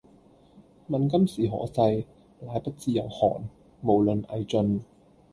[0.89, 2.05] 問今是何世，
[2.39, 3.39] 乃不知有漢，
[3.83, 4.81] 無論魏晉